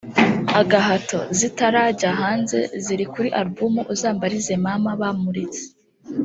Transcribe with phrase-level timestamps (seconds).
[0.59, 5.63] “Agahato” zitarajya hanze ziri kuri Album Uzambarize Mama bamuritse